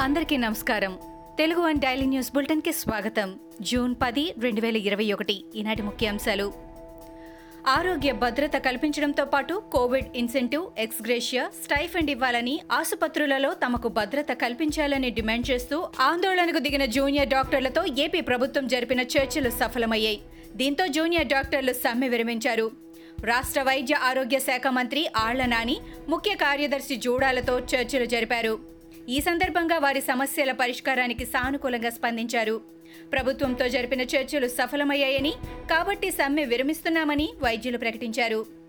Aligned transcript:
అందరికీ 0.00 0.36
నమస్కారం. 0.36 0.98
Telugu 1.38 1.60
one 1.60 1.78
daily 1.78 2.06
news 2.06 2.32
బులెటిన్కి 2.34 2.72
స్వాగతం. 2.72 3.40
జూన్ 3.60 3.94
పది 4.02 4.34
రెండు 4.38 4.60
వేల 4.60 4.76
ఇరవై 4.76 5.12
ఒకటి. 5.12 5.44
ఈనాటి 5.54 5.82
ముఖ్యాంశాలు. 5.82 6.52
ఆరోగ్య 7.66 8.12
భద్రత 8.12 8.56
కల్పించడంతో 8.56 9.24
పాటు 9.24 9.62
కోవిడ్ 9.72 10.06
ఇన్సెంటివ్ 10.16 10.66
ఎక్స్గ్రేషియా 10.78 11.50
స్టైఫండ్ 11.64 12.10
ఇవ్వాలని 12.10 12.60
ఆసుపత్రులలో 12.72 13.54
తమకు 13.54 13.88
భద్రత 13.88 14.32
కల్పించాలని 14.32 15.10
డిమాండ్ 15.10 15.50
చేస్తూ 15.50 15.88
ఆందోళనకు 16.00 16.58
దిగిన 16.58 16.84
జూనియర్ 16.84 17.28
డాక్టర్లతో 17.28 17.84
ఏపీ 17.98 18.20
ప్రభుత్వం 18.20 18.66
జరిపిన 18.66 19.00
చర్చలు 19.00 19.50
సఫలమయ్యాయి. 19.50 20.20
దీంతో 20.56 20.86
జూనియర్ 20.86 21.26
డాక్టర్లు 21.26 21.72
సమ్మె 21.72 22.08
విరమించారు. 22.08 22.70
రాష్ట్ర 23.24 23.62
వైద్య 23.62 23.94
ఆరోగ్య 23.94 24.38
శాఖ 24.38 24.66
మంత్రి 24.66 25.10
ఆళ్ళ 25.16 25.44
నాని 25.44 25.78
ముఖ్య 26.08 26.34
కార్యదర్శి 26.34 26.96
జూడాలతో 26.96 27.58
చర్చలు 27.58 28.04
జరిపారు. 28.04 28.79
ఈ 29.08 29.20
సందర్భంగా 29.20 29.78
వారి 29.78 30.00
సమస్యల 30.00 30.52
పరిష్కారానికి 30.52 31.26
సానుకూలంగా 31.26 31.90
స్పందించారు. 31.90 32.60
ప్రభుత్వంతో 33.12 33.68
జరిపిన 33.68 34.00
చర్చలు 34.00 34.48
సఫలమయ్యాయని 34.48 35.32
కాబట్టి 35.70 36.10
సమ్మె 36.10 36.44
విరమిస్తున్నామని 36.44 37.28
వైద్యులు 37.42 37.78
ప్రకటించారు. 37.78 38.60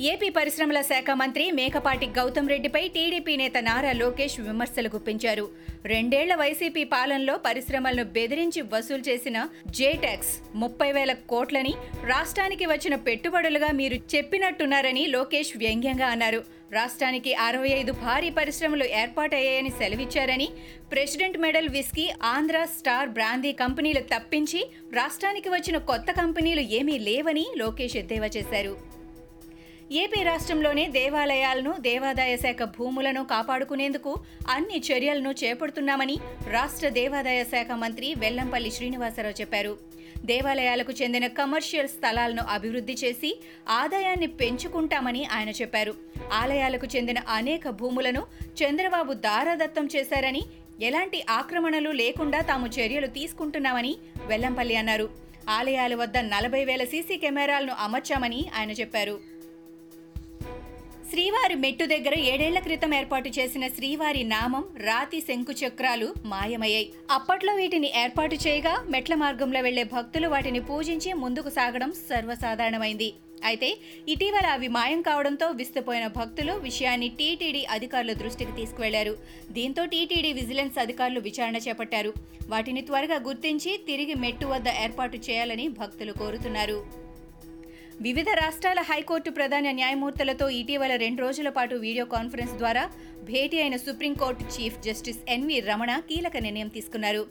ఏపీ 0.00 0.28
పరిశ్రమల 0.28 0.80
శాఖ 0.80 1.10
మంత్రి 1.10 1.50
మేకపాటి 1.50 2.06
గౌతమ్ 2.06 2.48
రెడ్డిపై 2.48 2.88
టీడీపీ 2.88 3.36
నేత 3.36 3.58
నారా 3.58 3.92
లోకేష్ 3.92 4.40
విమర్శలు 4.40 4.88
గుప్పించారు. 4.88 5.48
రెండేళ్ళ 5.84 6.34
వైసీపీ 6.34 6.84
పాలనలో 6.84 7.36
పరిశ్రమలను 7.36 8.04
బెదిరించి 8.04 8.60
వసూలు 8.60 9.02
చేసిన 9.08 9.48
జేటాక్స్ 9.66 10.40
ముప్పై 10.54 10.92
వేల 10.92 11.12
కోట్లని 11.12 11.74
రాష్ట్రానికి 12.06 12.66
వచ్చిన 12.66 12.94
పెట్టుబడులుగా 12.94 13.70
మీరు 13.70 14.16
చెప్పినట్టున్నారని 14.16 15.06
లోకేష్ 15.06 15.56
వ్యంగ్యంగా 15.56 16.06
అన్నారు. 16.06 16.59
రాష్ట్రానికి 16.72 17.34
అరవై 17.34 17.68
ఐదు 17.68 17.92
భారీ 17.92 18.30
పరిశ్రమలు 18.30 18.84
ఏర్పాటయ్యాయని 18.84 19.70
సెలవిచ్చారని 19.70 20.48
president 20.90 21.38
medal 21.38 21.68
whisky 21.68 22.10
Andhra 22.22 22.58
star 22.76 23.08
brandy 23.08 23.52
కంపెనీలు 23.52 24.00
తప్పించి 24.00 24.60
రాష్ట్రానికి 24.92 25.48
వచ్చిన 25.48 25.78
కొత్త 25.78 26.10
కంపెనీలు 26.10 26.60
ఏమీ 26.60 26.98
లేవని 26.98 27.46
లోకేష్ 27.56 27.96
ఎద్దేవా 27.96 28.30
చేశారు. 28.36 28.74
ఏపీ 29.92 30.22
రాష్ట్రంలోనే 30.22 30.88
దేవాలయాలను 30.88 31.72
దేవాదాయ 31.80 32.36
శాఖ 32.36 32.62
భూములను 32.62 33.24
కాపాడుకునేందుకు 33.24 34.12
అన్ని 34.48 34.82
చర్యలను 34.92 35.34
చేపడుతున్నామని 35.44 36.18
రాష్ట్ర 36.50 36.88
దేవాదాయ 36.88 37.44
శాఖ 37.44 37.70
మంత్రి 37.70 38.14
వెల్లంపల్లి 38.18 38.70
శ్రీనివాసరావు 38.70 39.40
చెప్పారు. 39.40 39.89
దేవాలయాలకు 40.24 40.92
చెందిన 41.02 41.26
కమర్షియల్ 41.26 41.88
స్థలాలను 41.88 42.42
అభివృద్ధి 42.42 42.92
చేసి 42.92 43.40
ఆదాయాన్ని 43.68 44.26
పెంచుకుంటామని 44.26 45.24
ఆయన 45.24 45.48
చెప్పారు. 45.48 45.94
ఆలయాలకు 46.32 46.86
చెందిన 46.96 47.18
అనేక 47.28 47.68
భూములను 47.68 48.26
చంద్రబాబు 48.62 49.12
దారాదత్తం 49.12 49.88
చేశారని 49.96 50.42
ఎలాంటి 50.82 51.24
ఆక్రమణలు 51.30 51.90
లేకుండా 51.90 52.40
తాము 52.40 52.66
చర్యలు 52.66 53.06
తీసుకుంటున్నామని 53.06 53.96
వెల్లంపల్లి 54.26 54.76
అన్నారు. 54.76 55.08
ఆలయాల 55.48 55.94
వద్ద 55.94 56.18
నలభై 56.18 56.64
వేల 56.64 56.84
సీసీ 56.84 57.16
కెమెరాలను 57.16 57.72
అమర్చామని 57.78 58.46
ఆయన 58.58 58.70
చెప్పారు. 58.70 59.29
శ్రీవారి 61.10 61.54
మెట్టు 61.62 61.84
దగ్గర 61.92 62.14
ఏడేళ్ళ 62.32 62.58
క్రితం 62.64 62.90
ఏర్పాటు 62.98 63.28
చేసిన 63.36 63.64
శ్రీవారి 63.76 64.20
నామం 64.32 64.64
రాతి 64.86 65.18
శంకు 65.28 65.52
చక్రాలు 65.60 66.08
మాయమయ్యాయి. 66.32 66.86
అప్పట్లో 67.16 67.52
వీటిని 67.60 67.88
ఏర్పాటు 68.02 68.36
చేయగా 68.44 68.74
మెట్ల 68.92 69.14
మార్గంలో 69.22 69.62
వెళ్ళే 69.66 69.84
భక్తులు 69.94 70.28
వాటిని 70.34 70.60
పూజించి 70.68 71.10
ముందుకు 71.22 71.52
సాగడం 71.56 71.92
సర్వసాధారణమైంది. 72.10 73.08
అయితే 73.50 73.68
ఇటీవల 74.14 74.46
అవి 74.56 74.68
మాయం 74.76 75.02
కావడంతో 75.08 75.48
విస్తుపోయిన 75.60 76.06
భక్తులు 76.20 76.54
విషయాన్ని 76.68 77.10
టీటీడీ 77.20 77.64
అధికారుల 77.76 78.14
దృష్టికి 78.22 78.54
తీసుకువెళ్ళారు. 78.60 79.14
దీంతో 79.58 79.84
టీటీడీ 79.94 80.32
విజిలెన్స్ 80.40 80.80
అధికారులు 80.86 81.22
విచారణ 81.28 81.56
చేపట్టారు. 81.68 82.12
వాటిని 82.54 82.82
త్వరగా 82.88 83.20
గుర్తించి 83.28 83.72
తిరిగి 83.90 84.16
మెట్టు 84.24 84.48
వద్ద 84.54 84.68
ఏర్పాటు 84.86 85.18
చేయాలని 85.28 85.68
భక్తులు 85.82 86.14
కోరుతున్నారు. 86.22 86.80
వివిధ 88.04 88.28
రాష్ట్రాల 88.40 88.80
హైకోర్టు 88.80 89.30
ప్రధాన 89.30 89.70
న్యాయమూర్తులతో 89.78 90.46
ఇటీవల 90.58 90.92
రెండు 91.02 91.20
రోజుల 91.22 91.48
పాటు 91.48 91.74
వీడియో 91.82 92.04
కాన్ఫరెన్స్ 92.14 92.54
ద్వారా 92.60 92.84
భేటీ 93.24 93.58
అయిన 93.60 93.76
supreme court 93.76 94.44
chief 94.54 94.78
justice 94.86 95.20
N V 95.28 95.60
Ramana 95.60 96.00
కీలక 96.08 96.36
నిర్ణయం 96.36 96.70
తీసుకున్నారు. 96.76 97.22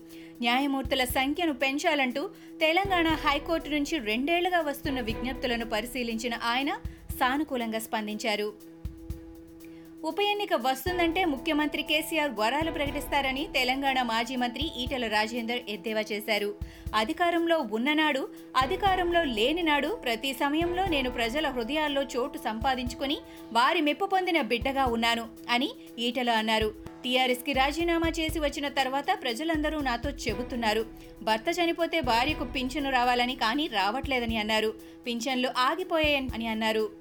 న్యాయమూర్తుల 0.41 1.03
సంఖ్యను 1.17 1.53
పెంచాలంటూ 1.53 2.23
తెలంగాణ 2.65 3.07
హైకోర్టు 3.25 3.69
నుంచి 3.69 3.97
రెండేళ్ళుగా 4.09 4.61
వస్తున్న 4.61 4.99
విజ్ఞప్తులను 5.01 5.65
పరిశీలించిన 5.65 6.35
ఆయన 6.53 6.73
సానుకూలంగా 7.19 7.79
స్పందించారు. 7.87 8.49
ఉప 10.03 10.21
ఎన్నిక 10.21 10.53
వస్తుందంటే 10.53 11.25
ముఖ్యమంత్రి 11.25 11.83
కేసీఆర్ 11.83 12.31
వరాలు 12.31 12.71
ప్రకటిస్తారని 12.71 13.47
తెలంగాణ 13.53 14.01
మాజీ 14.01 14.35
మంత్రి 14.35 14.65
ఈటల 14.77 15.07
రాజేందర్ 15.07 15.59
ఎద్దేవా 15.69 16.03
చేశారు. 16.11 16.55
అధికారంలో 16.95 17.57
ఉన్ననాడు 17.71 18.27
అధికారంలో 18.55 19.23
లేనినాడు 19.23 19.87
ప్రతి 19.87 20.33
సమయంలో 20.33 20.85
నేను 20.85 21.11
ప్రజల 21.11 21.49
హృదయాల్లో 21.49 22.03
చోటు 22.03 22.37
సంపాదించుకుని 22.37 23.17
వారి 23.53 23.81
మెప్పు 23.81 24.05
పొందిన 24.05 24.41
బిడ్డగా 24.41 24.85
ఉన్నాను 24.85 25.27
అని 25.49 25.69
ఈటల 25.99 26.29
అన్నారు. 26.29 26.71
టీఆర్ఎస్కి 27.03 27.53
రాజీనామా 27.53 28.11
చేసి 28.19 28.39
వచ్చిన 28.39 28.67
తర్వాత 28.67 29.21
ప్రజలందరూ 29.21 29.79
నాతో 29.79 30.09
చెబుతున్నారు. 30.09 30.85
భర్త 31.23 31.49
చనిపోతే 31.49 32.01
భార్యకు 32.01 32.43
పింఛను 32.43 32.89
రావాలని 32.89 33.35
కానీ 33.35 33.67
రావట్లేదని 33.67 34.37
అన్నారు. 34.37 34.73
పింఛన్లు 35.05 35.51
ఆగిపోయాయని 35.57 36.29
అని 36.33 36.47
అన్నారు. 36.47 36.98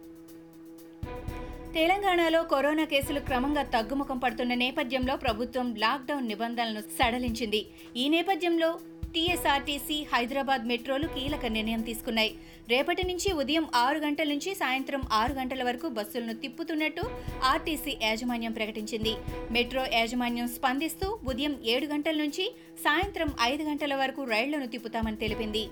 తెలంగాణలో 1.75 2.43
కరోనా 2.43 2.85
కేసులు 2.85 3.21
క్రమంగా 3.21 3.63
తగ్గుముఖం 3.63 4.19
పడుతున్న 4.19 4.55
నేపథ్యంలో 4.55 5.17
ప్రభుత్వం 5.17 5.75
లాక్డౌన్ 5.75 6.29
నిబంధనలను 6.29 6.81
సడలించింది. 6.81 7.67
ఈ 7.97 8.09
నేపథ్యంలో 8.09 8.79
టీఎస్ఆర్టీసీ 9.15 10.07
హైదరాబాద్ 10.15 10.69
మెట్రోలు 10.69 11.07
కీలక 11.07 11.47
నిర్ణయం 11.47 11.83
తీసుకున్నాయి. 11.83 12.35
రేపటి 12.69 13.03
నుంచి 13.03 13.33
ఉదయం 13.33 13.67
ఆరు 13.75 13.99
గంటల 13.99 14.29
నుంచి 14.29 14.55
సాయంత్రం 14.55 15.03
ఆరు 15.13 15.33
గంటల 15.33 15.63
వరకు 15.63 15.89
బస్సులను 15.89 16.35
తిప్పుతున్నట్టు 16.35 17.03
ఆర్టీసీ 17.45 17.97
యాజమాన్యం 18.03 18.53
ప్రకటించింది. 18.53 19.15
మెట్రో 19.51 19.85
యాజమాన్యం 19.93 20.49
స్పందిస్తూ 20.49 21.19
ఉదయం 21.25 21.57
ఏడు 21.67 21.87
గంటల 21.87 22.17
నుంచి 22.17 22.55
సాయంత్రం 22.81 23.31
ఐదు 23.43 23.63
గంటల 23.63 23.95
వరకు 23.95 24.25
రైళ్ళను 24.25 24.67
తిప్పుతామని 24.67 25.17
తెలిపింది. 25.17 25.69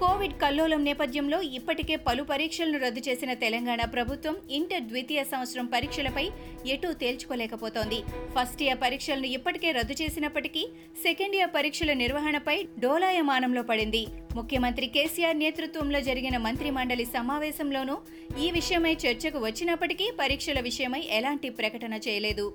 కోవిడ్ 0.00 0.34
కల్లోలం 0.42 0.84
నేపథ్యంలో 0.84 1.42
ఇప్పటికే 1.58 1.96
పలు 1.96 2.22
పరీక్షలను 2.22 2.78
రద్దు 2.78 3.00
చేసిన 3.08 3.32
తెలంగాణ 3.32 3.84
ప్రభుత్వం 3.84 4.36
ఇంటర్ 4.50 4.84
ద్వితీయ 4.90 5.24
సంవత్సరం 5.24 5.66
పరీక్షలపై 5.66 6.24
ఎటూ 6.66 6.92
తేల్చుకోలేకపోతోంది. 6.92 7.98
ఫస్ట్ 8.36 8.62
ఇయర్ 8.62 8.78
పరీక్షలను 8.84 9.26
ఇప్పటికే 9.26 9.72
రద్దు 9.72 9.96
చేసినప్పటికీ 10.02 10.62
సెకండ్ 11.02 11.36
ఇయర్ 11.36 11.54
పరీక్షల 11.56 11.92
నిర్వహణపై 11.92 12.56
డోలాయమానంలో 12.78 13.62
పడింది. 13.62 14.06
ముఖ్యమంత్రి 14.36 14.86
కేసీఆర్ 14.86 15.38
నేతృత్వంలో 15.38 16.00
జరిగిన 16.00 16.36
మంత్రి 16.36 16.70
మండలి 16.70 17.04
సమావేశంలోనూ 17.04 17.98
ఈ 18.44 18.50
విషయమై 18.50 18.96
చర్చకు 19.06 19.38
వచ్చినప్పటికీ 19.46 20.08
పరీక్షల 20.20 20.60
విషయమై 20.60 21.04
ఎలాంటి 21.10 21.50
ప్రకటన 21.50 21.94
చేయలేదు. 22.08 22.48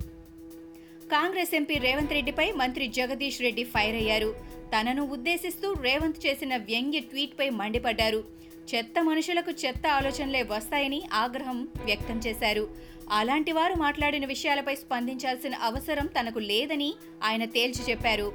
కాంగ్రెస్ 1.14 1.56
ఎంపీ 1.56 1.76
రేవంత్ 1.78 2.14
రెడ్డిపై 2.14 2.52
మంత్రి 2.52 2.88
జగదీష్ 2.88 3.42
రెడ్డి 3.42 3.64
ఫైర్ 3.64 3.96
అయ్యారు. 3.96 4.36
తనను 4.74 5.04
ఉద్దేశిస్తూ 5.10 5.74
రేవంత్ 5.74 6.26
చేసిన 6.26 6.58
వ్యంగ్య 6.58 7.00
ట్వీట్పై 7.00 7.50
మండిపడ్డారు. 7.50 8.24
చెత్త 8.72 9.04
మనుషులకు 9.04 9.52
చెత్త 9.52 9.88
ఆలోచనలే 9.88 10.42
వస్తాయని 10.44 11.02
ఆగ్రహం 11.14 11.68
వ్యక్తం 11.86 12.18
చేశారు. 12.20 12.64
అలాంటి 13.12 13.52
వారు 13.52 13.76
మాట్లాడిన 13.80 14.26
విషయాలపై 14.26 14.76
స్పందించాల్సిన 14.76 15.56
అవసరం 15.56 16.10
తనకు 16.20 16.40
లేదని 16.40 16.90
ఆయన 17.24 17.46
తేల్చి 17.46 17.84
చెప్పారు. 17.90 18.28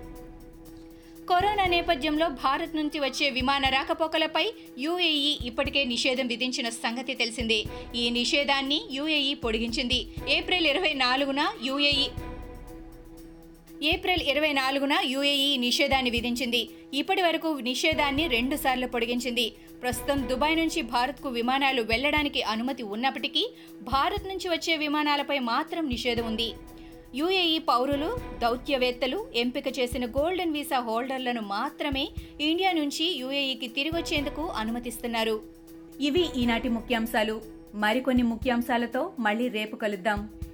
కరోనా 1.31 1.67
నేపథ్యంలో 1.67 2.29
భారత్ 2.29 2.77
నుంచి 2.77 2.99
వచ్చే 3.01 3.31
విమాన 3.31 3.69
రాకపోకలపై 3.69 4.47
యూఏఈ 4.79 5.39
ఇప్పటికే 5.45 5.85
నిషేధం 5.85 6.27
విధించిన 6.27 6.69
సంగతి 6.69 7.15
తెలిసిందే. 7.15 7.61
ఈ 7.95 8.11
నిషేధాన్ని 8.11 8.81
యూఏఈ 8.91 9.35
పొడిగించింది. 9.35 10.01
ఏప్రిల్ 10.29 10.67
ఇరవై 10.67 10.93
నాలుగున 10.93 11.43
యూఏఈ 11.63 12.09
ఏప్రిల్ 13.83 14.23
ఇరవై 14.23 14.53
నాలుగున 14.53 14.97
యూఏఈ 15.05 15.57
నిషేధాన్ని 15.57 16.11
విధించింది. 16.11 16.69
ఇప్పటి 16.95 17.23
వరకు 17.23 17.59
నిషేధాన్ని 17.63 18.29
రెండు 18.29 18.57
సార్లు 18.57 18.87
పొడిగించింది. 18.87 19.53
ప్రస్తుతం 19.83 20.29
దుబాయ్ 20.29 20.57
నుంచి 20.57 20.83
భారత్కు 20.83 21.29
విమానాలు 21.29 21.83
వెళ్ళడానికి 21.83 22.43
అనుమతి 22.43 22.83
ఉన్నప్పటికీ 22.83 23.53
భారత్ 23.83 24.29
నుంచి 24.29 24.49
వచ్చే 24.49 24.77
విమానాలపై 24.77 25.39
మాత్రం 25.39 25.89
నిషేధం 25.89 26.27
ఉంది. 26.27 26.53
యూఏఈ 27.15 27.59
పౌరులు 27.59 28.19
దౌత్యవేత్తలు 28.39 29.29
ఎంపిక 29.35 29.79
చేసిన 29.79 30.07
గోల్డెన్ 30.07 30.53
వీసా 30.53 30.79
హోల్డర్లను 30.79 31.41
మాత్రమే 31.41 32.09
ఇండియా 32.41 32.73
నుంచి 32.73 33.05
యూఏఈకి 33.05 33.69
తిరిగొచ్చేందుకు 33.69 34.43
అనుమతిస్తున్నారు. 34.43 35.41
ఇవి 36.01 36.29
ఈనాటి 36.37 36.69
ముఖ్యాంశాలు. 36.69 37.43
మరికొన్ని 37.75 38.23
ముఖ్యాంశాలతో 38.23 39.13
మళ్ళీ 39.19 39.49
రేపు 39.49 39.77
కలుద్దాం. 39.77 40.29